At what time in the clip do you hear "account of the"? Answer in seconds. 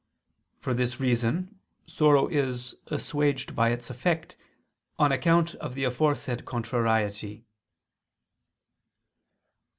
5.11-5.83